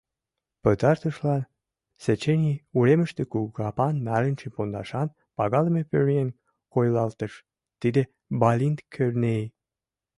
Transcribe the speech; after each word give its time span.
Пытартышлан 0.61 1.41
Сеченьи 2.03 2.61
уремыште 2.77 3.23
кугу 3.31 3.49
капан, 3.57 3.95
нарынче 4.07 4.47
пондашан 4.55 5.07
пагалыме 5.37 5.81
пӧръеҥ 5.89 6.29
койылалтыш? 6.73 7.33
тиде— 7.81 8.01
Балинт 8.41 8.79
Кӧрнеи. 8.93 9.45